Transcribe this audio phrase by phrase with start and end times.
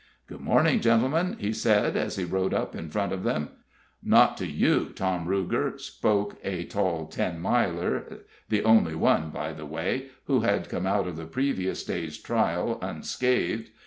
[0.25, 3.49] "Good morning, gentlemen," he said, as he rode up in front of them.
[4.01, 9.67] "Not to you, Tom Ruger," spoke a tall Ten Miler the only one, by the
[9.67, 13.69] way, who had come out of the previous day's trial unscathed.